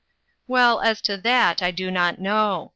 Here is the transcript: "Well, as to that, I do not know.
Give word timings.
"Well, 0.47 0.79
as 0.81 0.99
to 1.01 1.15
that, 1.17 1.61
I 1.61 1.69
do 1.69 1.91
not 1.91 2.17
know. 2.17 2.69